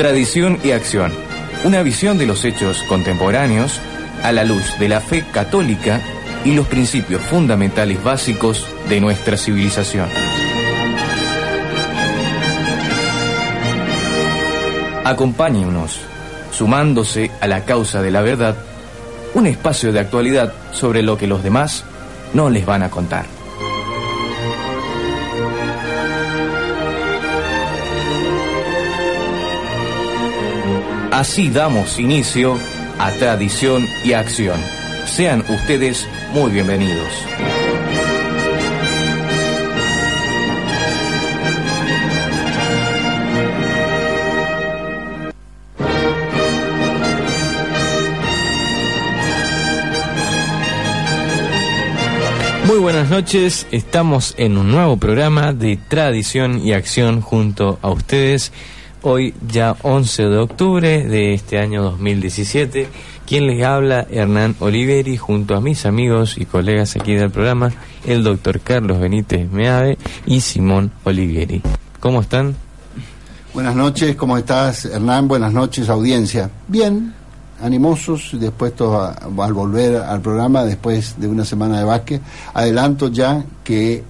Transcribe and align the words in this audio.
Tradición 0.00 0.58
y 0.64 0.70
acción. 0.70 1.12
Una 1.62 1.82
visión 1.82 2.16
de 2.16 2.24
los 2.24 2.46
hechos 2.46 2.82
contemporáneos 2.84 3.82
a 4.22 4.32
la 4.32 4.44
luz 4.44 4.78
de 4.78 4.88
la 4.88 5.02
fe 5.02 5.26
católica 5.30 6.00
y 6.42 6.54
los 6.54 6.66
principios 6.68 7.20
fundamentales 7.20 8.02
básicos 8.02 8.66
de 8.88 8.98
nuestra 8.98 9.36
civilización. 9.36 10.08
Acompáñenos, 15.04 16.00
sumándose 16.50 17.30
a 17.42 17.46
la 17.46 17.66
causa 17.66 18.00
de 18.00 18.10
la 18.10 18.22
verdad, 18.22 18.56
un 19.34 19.46
espacio 19.46 19.92
de 19.92 20.00
actualidad 20.00 20.54
sobre 20.72 21.02
lo 21.02 21.18
que 21.18 21.26
los 21.26 21.42
demás 21.42 21.84
no 22.32 22.48
les 22.48 22.64
van 22.64 22.84
a 22.84 22.88
contar. 22.88 23.39
Así 31.20 31.50
damos 31.50 31.98
inicio 31.98 32.56
a 32.98 33.10
Tradición 33.10 33.86
y 34.02 34.14
Acción. 34.14 34.58
Sean 35.04 35.44
ustedes 35.50 36.08
muy 36.32 36.50
bienvenidos. 36.50 37.12
Muy 52.64 52.78
buenas 52.78 53.10
noches, 53.10 53.66
estamos 53.70 54.34
en 54.38 54.56
un 54.56 54.70
nuevo 54.70 54.96
programa 54.96 55.52
de 55.52 55.76
Tradición 55.76 56.66
y 56.66 56.72
Acción 56.72 57.20
junto 57.20 57.78
a 57.82 57.90
ustedes. 57.90 58.52
Hoy 59.02 59.32
ya 59.48 59.76
11 59.80 60.24
de 60.24 60.36
octubre 60.36 61.08
de 61.08 61.32
este 61.32 61.58
año 61.58 61.82
2017, 61.82 62.86
quien 63.26 63.46
les 63.46 63.64
habla 63.64 64.06
Hernán 64.10 64.56
Oliveri 64.60 65.16
junto 65.16 65.56
a 65.56 65.62
mis 65.62 65.86
amigos 65.86 66.36
y 66.36 66.44
colegas 66.44 66.96
aquí 66.96 67.14
del 67.14 67.30
programa, 67.30 67.72
el 68.04 68.22
doctor 68.22 68.60
Carlos 68.60 69.00
Benítez 69.00 69.50
Meave 69.50 69.96
y 70.26 70.42
Simón 70.42 70.92
Olivieri. 71.04 71.62
¿Cómo 71.98 72.20
están? 72.20 72.54
Buenas 73.54 73.74
noches, 73.74 74.16
¿cómo 74.16 74.36
estás 74.36 74.84
Hernán? 74.84 75.28
Buenas 75.28 75.54
noches 75.54 75.88
audiencia. 75.88 76.50
Bien, 76.68 77.14
animosos, 77.62 78.36
dispuestos 78.38 78.94
a, 78.94 79.12
al 79.42 79.54
volver 79.54 79.96
al 79.96 80.20
programa 80.20 80.62
después 80.64 81.18
de 81.18 81.26
una 81.26 81.46
semana 81.46 81.78
de 81.78 81.84
básquet. 81.84 82.20
Adelanto 82.52 83.08
ya 83.08 83.42
que 83.64 84.04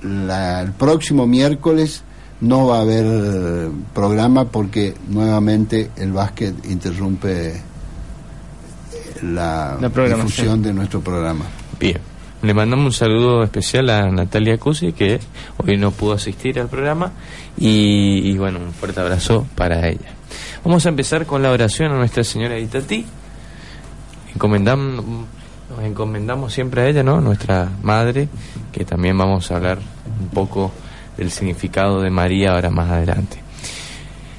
la, 0.00 0.62
el 0.62 0.72
próximo 0.72 1.26
miércoles 1.26 2.02
no 2.42 2.66
va 2.66 2.78
a 2.78 2.80
haber 2.82 3.70
programa 3.94 4.44
porque 4.44 4.94
nuevamente 5.08 5.90
el 5.96 6.12
básquet 6.12 6.54
interrumpe 6.66 7.60
la, 9.22 9.78
La 9.80 9.88
difusión 9.88 10.62
de 10.62 10.72
nuestro 10.72 11.00
programa. 11.00 11.44
Bien. 11.78 11.98
Le 12.42 12.52
mandamos 12.54 12.86
un 12.86 12.92
saludo 12.92 13.44
especial 13.44 13.88
a 13.90 14.10
Natalia 14.10 14.58
Cusi, 14.58 14.92
que 14.92 15.20
hoy 15.64 15.76
no 15.76 15.92
pudo 15.92 16.14
asistir 16.14 16.58
al 16.58 16.66
programa, 16.66 17.12
y, 17.56 18.28
y 18.28 18.36
bueno, 18.36 18.58
un 18.58 18.72
fuerte 18.72 18.98
abrazo 19.00 19.46
para 19.54 19.86
ella. 19.88 20.10
Vamos 20.64 20.84
a 20.84 20.88
empezar 20.88 21.24
con 21.24 21.40
la 21.44 21.52
oración 21.52 21.92
a 21.92 21.96
Nuestra 21.96 22.24
Señora 22.24 22.54
de 22.54 22.62
Itatí. 22.62 23.06
Encomendam- 24.34 25.24
nos 25.70 25.84
encomendamos 25.84 26.52
siempre 26.52 26.82
a 26.82 26.88
ella, 26.88 27.04
¿no? 27.04 27.20
Nuestra 27.20 27.70
Madre, 27.82 28.28
que 28.72 28.84
también 28.84 29.16
vamos 29.16 29.48
a 29.52 29.56
hablar 29.56 29.78
un 30.20 30.28
poco 30.30 30.72
del 31.16 31.30
significado 31.30 32.00
de 32.00 32.10
María 32.10 32.52
ahora 32.52 32.70
más 32.70 32.90
adelante. 32.90 33.38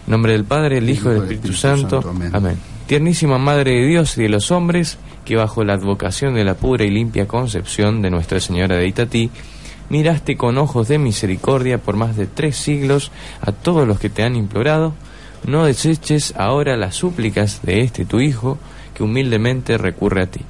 En 0.05 0.11
nombre 0.11 0.33
del 0.33 0.43
Padre, 0.43 0.79
el 0.79 0.89
Hijo 0.89 1.09
y 1.11 1.13
del 1.13 1.23
Espíritu 1.23 1.53
Santo. 1.53 2.03
Amén. 2.07 2.31
Amén. 2.33 2.57
Tiernísima 2.87 3.37
Madre 3.37 3.71
de 3.71 3.87
Dios 3.87 4.17
y 4.17 4.23
de 4.23 4.29
los 4.29 4.51
hombres, 4.51 4.97
que 5.23 5.37
bajo 5.37 5.63
la 5.63 5.73
advocación 5.73 6.35
de 6.35 6.43
la 6.43 6.55
pura 6.55 6.83
y 6.83 6.89
limpia 6.89 7.27
concepción 7.27 8.01
de 8.01 8.09
Nuestra 8.09 8.41
Señora 8.41 8.75
de 8.75 8.87
Itatí, 8.87 9.31
miraste 9.89 10.35
con 10.35 10.57
ojos 10.57 10.89
de 10.89 10.97
misericordia 10.97 11.77
por 11.77 11.95
más 11.95 12.17
de 12.17 12.27
tres 12.27 12.57
siglos 12.57 13.11
a 13.41 13.51
todos 13.53 13.87
los 13.87 13.99
que 13.99 14.09
te 14.09 14.23
han 14.23 14.35
implorado, 14.35 14.93
no 15.45 15.65
deseches 15.65 16.33
ahora 16.37 16.75
las 16.75 16.95
súplicas 16.95 17.61
de 17.63 17.81
este 17.81 18.05
tu 18.05 18.19
Hijo, 18.19 18.57
que 18.93 19.03
humildemente 19.03 19.77
recurre 19.77 20.23
a 20.23 20.27
ti. 20.27 20.41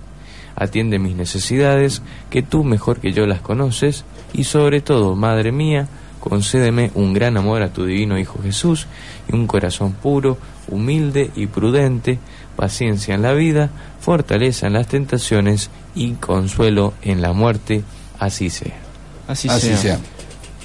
Atiende 0.55 0.99
mis 0.99 1.15
necesidades, 1.15 2.01
que 2.29 2.43
tú 2.43 2.63
mejor 2.63 2.99
que 2.99 3.13
yo 3.13 3.25
las 3.25 3.41
conoces, 3.41 4.05
y 4.33 4.43
sobre 4.45 4.81
todo, 4.81 5.15
Madre 5.15 5.51
mía, 5.51 5.87
concédeme 6.23 6.89
un 6.93 7.11
gran 7.11 7.35
amor 7.35 7.61
a 7.63 7.73
tu 7.73 7.83
divino 7.83 8.17
Hijo 8.17 8.39
Jesús 8.41 8.87
y 9.27 9.35
un 9.35 9.45
corazón 9.45 9.91
puro, 9.91 10.37
humilde 10.69 11.31
y 11.35 11.47
prudente, 11.47 12.17
paciencia 12.55 13.13
en 13.13 13.23
la 13.23 13.33
vida, 13.33 13.71
fortaleza 13.99 14.67
en 14.67 14.73
las 14.73 14.87
tentaciones 14.87 15.69
y 15.95 16.13
consuelo 16.13 16.93
en 17.01 17.21
la 17.21 17.33
muerte, 17.33 17.83
así 18.19 18.49
sea. 18.49 18.79
Así, 19.27 19.49
Así 19.49 19.67
sea. 19.67 19.77
sea. 19.77 19.99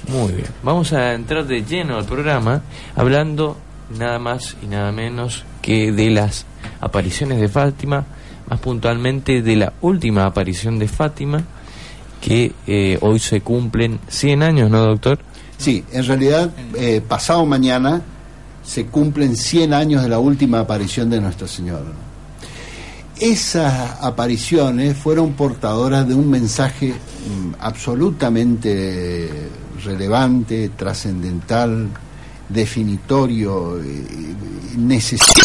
Muy 0.07 0.31
bien, 0.31 0.47
vamos 0.63 0.93
a 0.93 1.13
entrar 1.13 1.45
de 1.45 1.61
lleno 1.65 1.97
al 1.97 2.05
programa 2.05 2.61
hablando 2.95 3.57
nada 3.97 4.17
más 4.17 4.55
y 4.63 4.67
nada 4.67 4.93
menos 4.93 5.43
que 5.61 5.91
de 5.91 6.09
las 6.09 6.45
apariciones 6.79 7.41
de 7.41 7.49
Fátima, 7.49 8.05
más 8.49 8.61
puntualmente 8.61 9.41
de 9.41 9.57
la 9.57 9.73
última 9.81 10.25
aparición 10.25 10.79
de 10.79 10.87
Fátima, 10.87 11.43
que 12.21 12.53
eh, 12.65 12.97
hoy 13.01 13.19
se 13.19 13.41
cumplen 13.41 13.99
100 14.07 14.41
años, 14.43 14.71
¿no, 14.71 14.85
doctor? 14.85 15.19
Sí, 15.59 15.83
en 15.91 16.05
realidad, 16.05 16.51
eh, 16.75 17.01
pasado 17.05 17.45
mañana 17.45 18.01
se 18.63 18.85
cumplen 18.85 19.35
100 19.35 19.73
años 19.73 20.01
de 20.01 20.07
la 20.07 20.17
última 20.17 20.61
aparición 20.61 21.09
de 21.09 21.19
Nuestra 21.19 21.47
Señora. 21.47 21.91
Esas 23.19 23.97
apariciones 24.01 24.95
fueron 24.95 25.33
portadoras 25.33 26.07
de 26.07 26.15
un 26.15 26.29
mensaje 26.29 26.93
mm, 26.93 27.55
absolutamente 27.59 29.29
relevante, 29.83 30.69
trascendental, 30.77 31.89
definitorio, 32.47 33.81
eh, 33.81 34.05
necesario 34.77 35.43